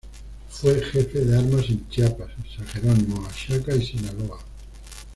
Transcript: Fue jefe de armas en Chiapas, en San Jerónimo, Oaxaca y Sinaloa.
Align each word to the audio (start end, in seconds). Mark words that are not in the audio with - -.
Fue 0.49 0.81
jefe 0.81 1.19
de 1.19 1.37
armas 1.37 1.69
en 1.69 1.87
Chiapas, 1.87 2.31
en 2.35 2.49
San 2.49 2.65
Jerónimo, 2.69 3.21
Oaxaca 3.21 3.75
y 3.75 3.85
Sinaloa. 3.85 4.39